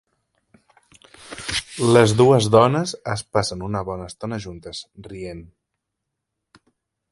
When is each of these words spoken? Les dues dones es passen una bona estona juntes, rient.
Les 1.97 2.15
dues 2.21 2.47
dones 2.55 2.95
es 3.15 3.23
passen 3.37 3.63
una 3.69 3.83
bona 3.91 4.09
estona 4.13 4.41
juntes, 4.49 4.83
rient. 5.11 5.47